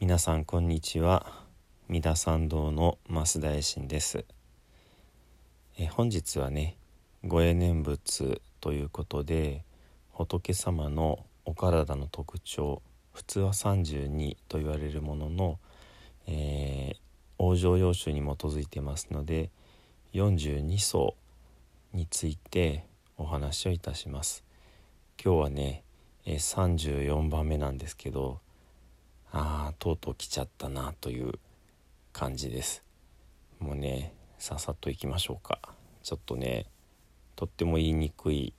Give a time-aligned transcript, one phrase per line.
[0.00, 1.26] 皆さんこんにちは。
[1.88, 4.24] 三田参道の増田衛進です。
[5.76, 6.76] え本日はね
[7.24, 9.64] ご縁念仏ということで
[10.12, 12.80] 仏様のお体の特徴
[13.12, 15.58] 普通は32と言われるものの、
[16.28, 19.50] えー、往生要旨に基づいてますので
[20.14, 21.16] 42層
[21.92, 22.84] について
[23.16, 24.44] お話をいたします。
[25.20, 25.82] 今日はね、
[26.24, 28.38] え34番目なんですけど
[29.32, 31.32] ああとうとう来ちゃったなという
[32.12, 32.82] 感じです。
[33.58, 35.60] もうねさっさといきましょうか。
[36.02, 36.66] ちょっとね
[37.36, 38.54] とっても言いにくい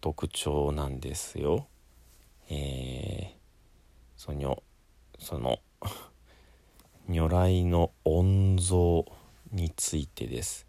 [0.00, 1.66] 特徴なんですよ。
[2.50, 3.34] えー、
[4.16, 4.62] その
[5.18, 5.60] その
[7.08, 9.06] 如来の御像
[9.52, 10.66] についてです。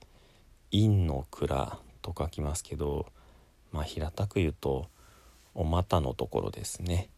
[0.71, 3.07] 陰の蔵と書きますけど
[3.71, 4.87] まあ平たく言うと
[5.55, 7.09] お股のところですね。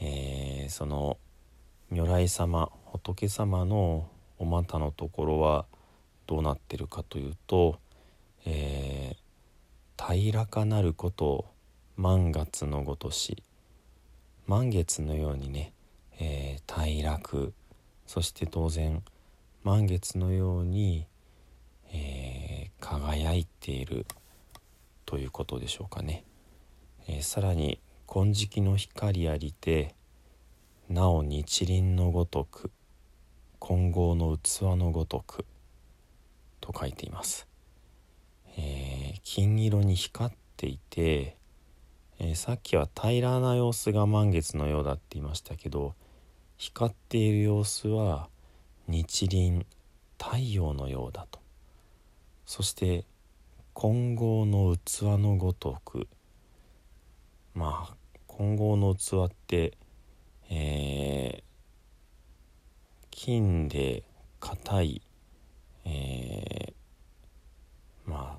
[0.00, 1.18] えー、その
[1.90, 5.66] 如来様仏様のお股のところは
[6.26, 7.78] どうなってるかというと、
[8.44, 11.46] えー、平らかなること
[11.96, 13.42] 満月のごとし
[14.46, 15.72] 満月のようにね、
[16.18, 17.52] えー、平らく
[18.06, 19.02] そして当然
[19.64, 21.06] 満月のように、
[21.92, 24.06] えー、輝いている
[25.04, 26.24] ということでしょうかね、
[27.06, 29.94] えー、さらに金色の光ありて
[30.88, 32.70] なお日輪のごとく
[33.60, 35.44] 金剛の器のごとく
[36.62, 37.46] と書いています、
[38.56, 41.36] えー、金色に光っていて、
[42.18, 45.94] えー、さっきは平らな様子が満月のようだって言いましたけど
[46.56, 48.30] 光っている様子は
[48.86, 49.66] 日輪
[50.18, 51.38] 太陽のようだと。
[52.46, 53.04] そして
[53.74, 56.08] 金剛の器のごとく
[57.54, 59.76] まあ金剛の器って
[60.50, 64.02] えー、金で
[64.40, 65.02] 硬い、
[65.84, 68.38] えー、ま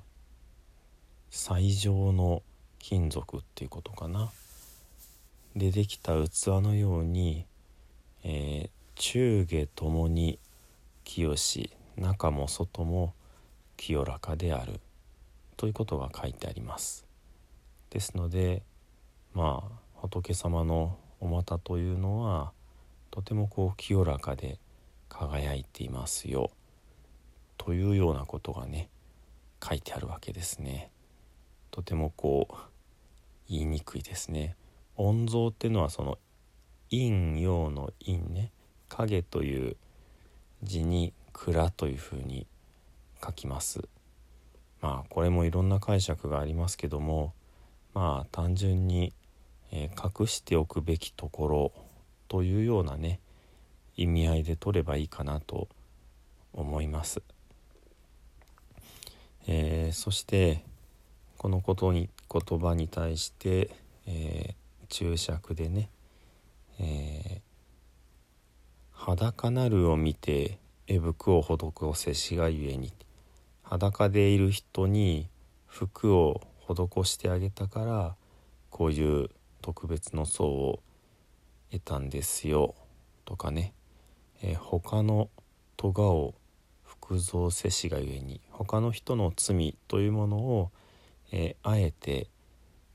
[1.30, 2.42] 最上の
[2.78, 4.32] 金属っていうことかな。
[5.54, 7.44] でできた器のように、
[8.22, 10.38] えー、中下ともに
[11.04, 13.14] 清し中も外も
[13.76, 14.80] 清らかである
[15.56, 17.04] ということが書いてあります。
[17.90, 18.62] ですので
[19.34, 22.52] まあ仏様のお股というのは
[23.10, 24.58] とてもこう清らかで
[25.08, 26.50] 輝いていますよ
[27.58, 28.88] というようなことがね
[29.62, 30.90] 書いてあるわけですね。
[31.70, 32.54] とてもこう
[33.48, 34.56] 言いにくいですね。
[34.96, 36.18] 音像っていうのはその
[36.90, 38.50] 陰陽の陰ね
[38.88, 39.76] 影という
[40.62, 42.46] 字に蔵というふうに
[43.22, 43.80] 書きます。
[44.80, 47.34] まあこれもいろんな解釈がありますけども
[47.92, 49.12] まあ単純に
[49.72, 51.72] えー、隠しておくべきところ
[52.28, 53.20] というようなね
[53.96, 55.68] 意味合いで取ればいいかなと
[56.52, 57.22] 思います。
[59.46, 60.64] えー、そして
[61.38, 63.70] このことに言葉に対して、
[64.06, 65.88] えー、注釈でね、
[66.78, 67.40] え、
[68.92, 71.56] 裸なるを見て絵服を施
[71.94, 72.92] せしがゆえに
[73.62, 75.28] 裸でいる人に
[75.66, 78.16] 服を施してあげたから
[78.68, 79.30] こういう
[79.62, 80.80] 特別の層を
[81.70, 82.74] 得たんですよ。
[83.24, 83.74] とかね、
[84.42, 85.28] えー、他の
[85.76, 86.34] 咎を
[86.82, 90.70] 複造せしがゆえに他の人の罪というものを、
[91.32, 92.28] えー、あえて、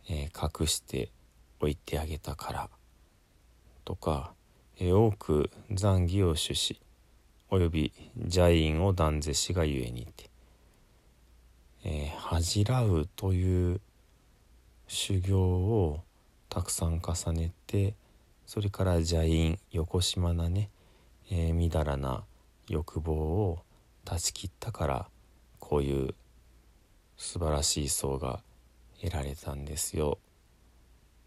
[0.10, 1.12] えー、隠して
[1.60, 2.70] おいてあげたから。
[3.84, 4.34] とか、
[4.80, 6.82] え、多く残儀を主し
[7.50, 10.04] および邪因を断ぜしがゆえに。
[10.04, 10.30] って、
[11.84, 13.80] え恥じらうという
[14.88, 16.04] 修行を
[16.56, 17.96] たくさん重ねて
[18.46, 20.70] それから邪因横島なね、
[21.30, 22.24] えー、みだらな
[22.70, 23.60] 欲望を
[24.06, 25.08] 断ち切ったから
[25.60, 26.16] こういう
[27.18, 28.40] 素晴らしい層が
[29.02, 30.18] 得られたんですよ。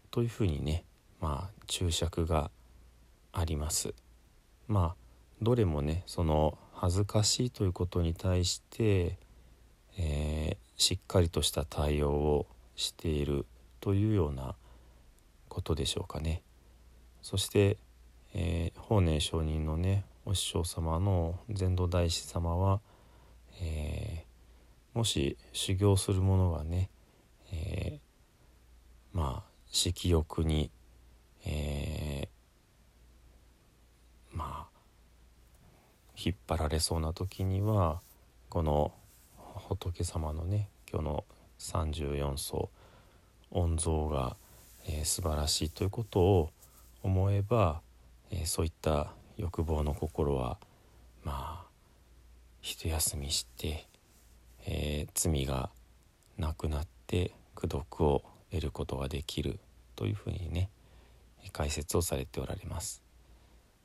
[0.09, 0.83] というふうにね
[1.21, 2.49] まあ注釈が
[3.31, 3.93] あります。
[4.67, 9.19] まあどれもねその恥ずかしいということに対して、
[9.95, 13.45] えー、しっかりとした対応をしている
[13.79, 14.55] というような
[15.49, 16.41] ことでしょうかね。
[17.21, 17.77] そして、
[18.33, 22.79] えー、法然上人のねお師匠様の禅道大師様は、
[23.61, 26.89] えー、もし修行する者がね、
[27.51, 30.71] えー、まあ色欲に、
[31.45, 32.27] え、
[34.31, 34.79] まあ
[36.15, 38.01] 引っ張られそうな時には
[38.49, 38.93] この
[39.55, 41.25] 仏様のね今日の
[41.59, 42.69] 34層
[43.51, 44.35] 御像が
[44.85, 46.49] えー、素晴らしいということを
[47.03, 47.81] 思えば、
[48.31, 50.57] えー、そういった欲望の心は
[51.23, 51.65] まあ
[52.61, 53.87] 一休みして、
[54.65, 55.69] えー、罪が
[56.37, 59.59] なくなって功徳を得ることができる
[59.95, 60.69] というふうにね
[61.51, 63.01] 解説をされておられます。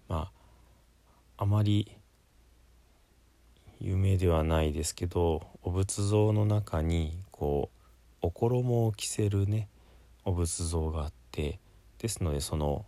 [0.09, 0.31] ま
[1.37, 1.91] ああまり
[3.81, 7.71] 有名ではないですけどお仏像の中にこ
[8.23, 9.69] うお衣を着せるね
[10.25, 11.59] お仏像があって
[11.99, 12.85] ですのでその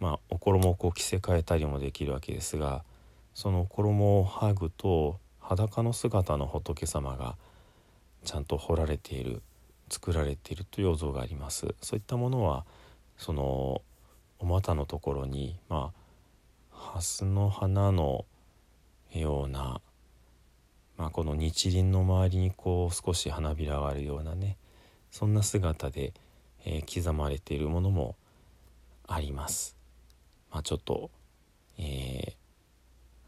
[0.00, 2.84] まあお衣をこう着せ替えたりもできるわけですが
[3.34, 7.36] その衣を剥ぐと裸の姿の仏様が
[8.24, 9.42] ちゃんと彫られている
[9.88, 11.74] 作られているというお像があります。
[11.80, 12.64] そういったものは
[13.16, 13.82] その
[14.38, 18.24] お股のところにまあ蓮の花の
[19.14, 19.80] ような、
[20.96, 24.56] まあ、この日輪の周りにこう少し花びらがあるようなね
[25.10, 26.12] そんな姿で、
[26.64, 28.16] えー、刻まれているものも
[29.06, 29.76] あります。
[30.50, 31.10] まあ、ちょっと、
[31.78, 32.34] えー、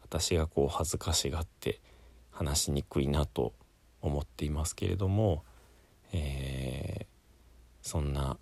[0.01, 1.79] 私がこう恥ずかしがって
[2.31, 3.53] 話しにくいなと
[4.01, 5.43] 思っていますけれども、
[6.13, 7.05] えー、
[7.81, 8.37] そんな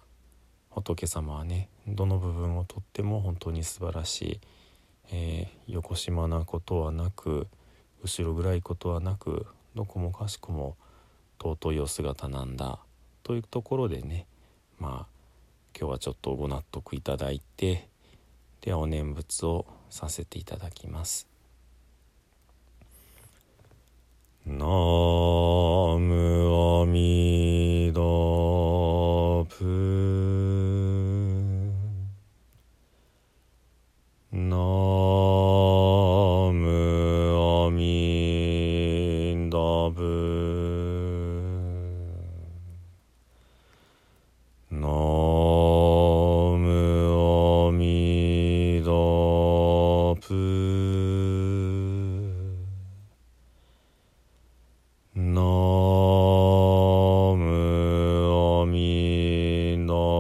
[0.69, 4.39] 仏様はねどの部分をとっても本当に素晴らしい、
[5.11, 7.47] えー、横島なことはなく
[8.01, 9.45] 後ろ暗いことはなく
[9.75, 10.77] どこもかしこも
[11.41, 12.79] 尊いお姿なんだ
[13.23, 14.25] というところでね
[14.79, 15.19] まあ
[15.77, 17.87] 今日はちょっとご納得いただいて
[18.61, 21.27] でお念仏をさせていただきます。
[24.45, 24.71] ナム
[26.81, 27.58] アミ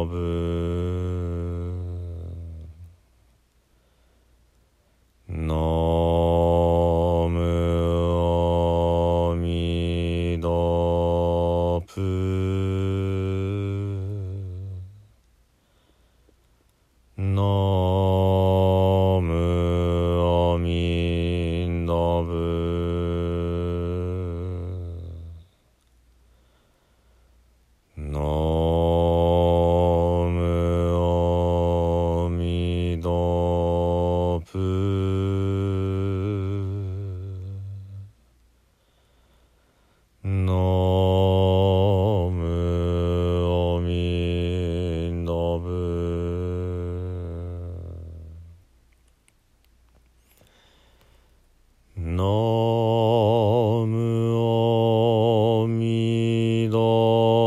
[0.09, 0.48] aby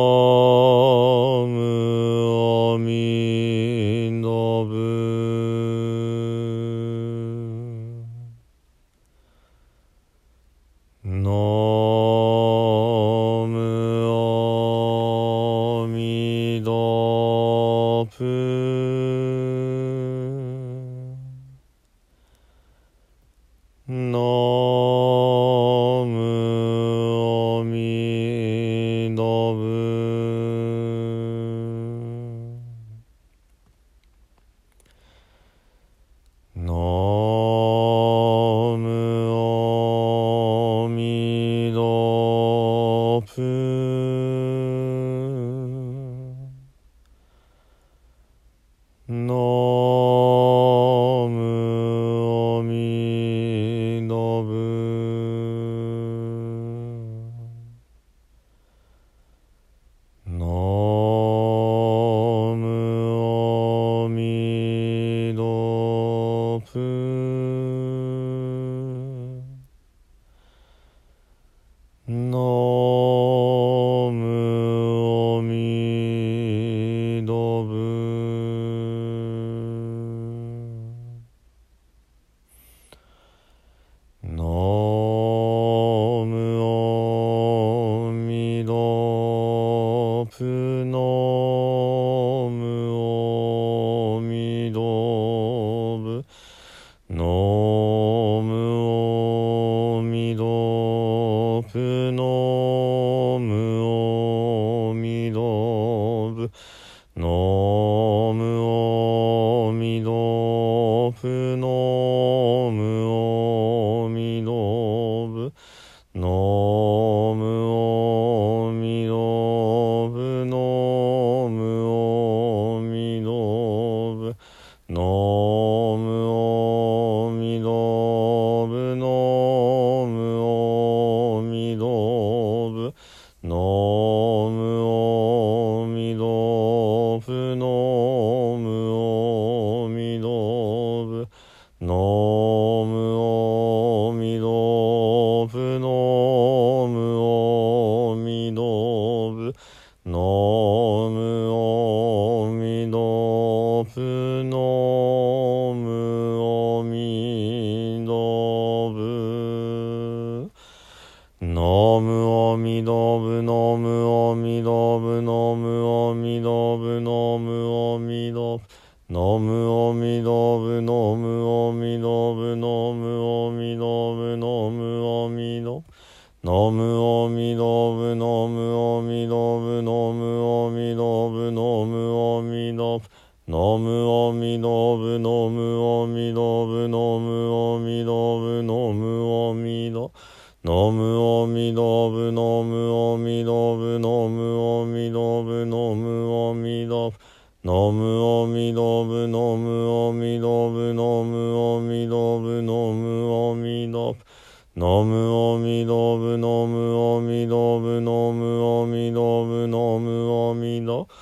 [165.25, 168.65] ドブノムオミドブノムオミドブ
[169.11, 190.34] ノムオミドブノムオミドブノムオミドブノムオミドブノムオミドブノムオミドブノムオミドブノムオミドブノムオミドブノムオミドブノムオミドブノムオミドブ
[190.65, 197.19] ノムオミドブノムオミドブノムオミドブノムオミドブ
[197.63, 211.19] ノムオミドブノムオミドブノムオミドブノムオミドブノムオミドブノムオミドブノムオミドブノムオミドブ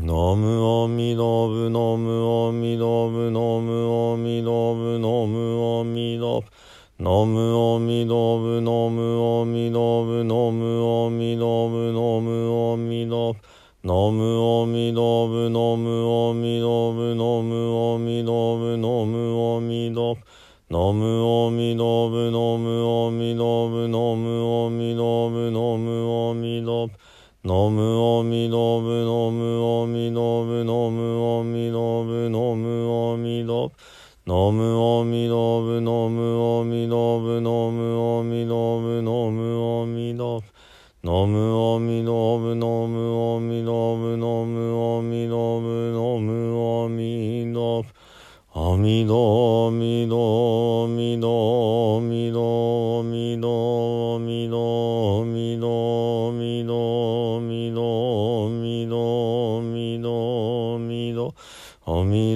[0.00, 6.65] ノムオミドブノムオミドブノムオミドブノムオミドブ
[6.98, 13.40] ノムオミドブノムオミドブノムオミドブノムオミドブ
[13.84, 26.90] ノムオミドブノムオミドブノムオミドブノムオミドブノムオミドブノムオミドブノムオミドブノムオミドブ
[27.44, 33.95] ノムオミドブノムオミドブノムオミドブノムオミドブ
[34.28, 40.46] ノムオミドブノムオミドブノムオミドブノムオミドブ
[41.04, 47.88] ノムオミドブノムオミドブノムオミドブノムオミドブ
[48.52, 61.34] アミドミドミドミドミドミドミドミドミドミドミドミド
[61.86, 62.35] アミ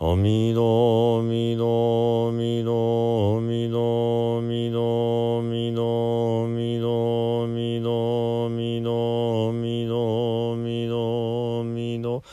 [0.00, 12.24] アミドミドミドミドミドミドミドミドミドミドミドミド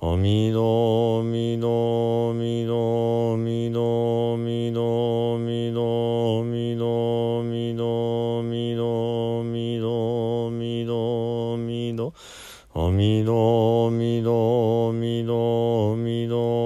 [0.00, 12.14] アミドミドミドミドミドミドミドミドミドミドミドミド
[12.72, 16.59] アミドミドミドミド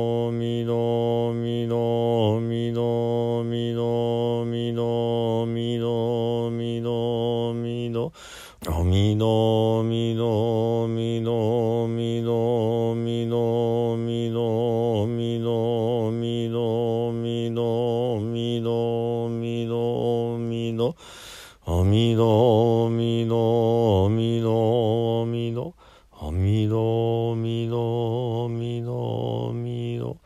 [24.24, 25.74] みどみど
[26.12, 30.16] あみどみどみどみど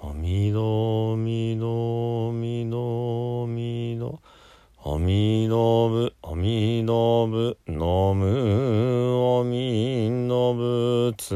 [0.00, 4.20] あみどみどみどみど
[4.84, 11.34] あみどぶあみどぶのむあみのぶつ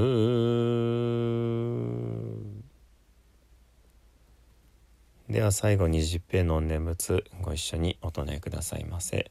[5.28, 9.30] では最後に十平の念仏ご一緒にお唱えくださいませ。